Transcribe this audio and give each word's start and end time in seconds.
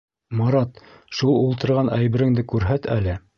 Марат 0.37 0.79
шул 1.17 1.37
ултырған 1.43 1.93
әйбереңде 1.99 2.47
күрһәт 2.55 2.91
әле? 2.99 3.21